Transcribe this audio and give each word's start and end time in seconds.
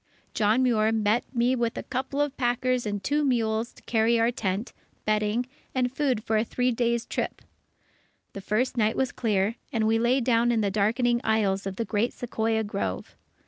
John 0.33 0.63
Muir 0.63 0.91
met 0.91 1.25
me 1.31 1.55
with 1.55 1.77
a 1.77 1.83
couple 1.83 2.21
of 2.21 2.35
packers 2.35 2.87
and 2.87 3.03
two 3.03 3.23
mules 3.23 3.71
to 3.73 3.83
carry 3.83 4.19
our 4.19 4.31
tent, 4.31 4.73
bedding, 5.05 5.45
and 5.75 5.95
food 5.95 6.23
for 6.23 6.37
a 6.37 6.43
three 6.43 6.71
days' 6.71 7.05
trip. 7.05 7.43
The 8.33 8.41
first 8.41 8.77
night 8.77 8.97
was 8.97 9.11
clear, 9.11 9.57
and 9.71 9.85
we 9.85 9.99
lay 9.99 10.19
down 10.19 10.51
in 10.51 10.61
the 10.61 10.71
darkening 10.71 11.21
aisles 11.23 11.67
of 11.67 11.75
the 11.75 11.85
great 11.85 12.13
Sequoia 12.13 12.63
grove. 12.63 13.15